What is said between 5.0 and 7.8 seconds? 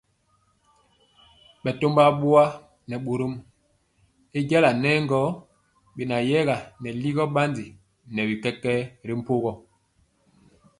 gɔ beyɛga nɛ ligɔ bandi